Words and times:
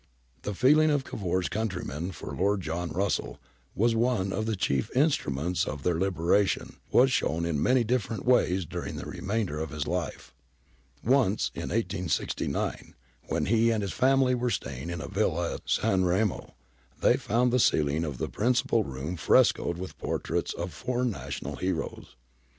^ 0.39 0.41
The 0.41 0.55
feeling 0.55 0.89
of 0.89 1.03
Cavour's 1.03 1.47
countrymen 1.47 2.11
for 2.11 2.35
Lord 2.35 2.61
John 2.61 2.89
Russell, 2.89 3.39
as 3.79 3.93
one 3.93 4.33
of 4.33 4.47
the 4.47 4.55
chief 4.55 4.89
instruments 4.95 5.67
in 5.67 5.77
their 5.77 5.99
libera 5.99 6.43
tion, 6.47 6.77
was 6.91 7.11
shown 7.11 7.45
in 7.45 7.61
many 7.61 7.83
different 7.83 8.25
ways 8.25 8.65
during 8.65 8.95
the 8.95 9.05
re 9.05 9.21
mainder 9.21 9.59
of 9.61 9.69
his 9.69 9.85
life. 9.85 10.33
Once, 11.03 11.51
in 11.53 11.69
1869, 11.69 12.95
when 13.27 13.45
he 13.45 13.69
and 13.69 13.83
his 13.83 13.93
family 13.93 14.33
were 14.33 14.49
staying 14.49 14.89
in 14.89 15.01
a 15.01 15.07
villa 15.07 15.53
at 15.53 15.69
San 15.69 16.03
Remo, 16.03 16.55
they 16.99 17.15
found 17.15 17.53
the 17.53 17.59
celling 17.59 18.03
of 18.03 18.17
the 18.17 18.27
principal 18.27 18.83
room 18.83 19.15
frescoed 19.17 19.77
with 19.77 19.99
portraits 19.99 20.51
of 20.55 20.73
four 20.73 21.05
national 21.05 21.57
heroes. 21.57 22.15